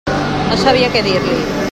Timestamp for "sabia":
0.61-0.89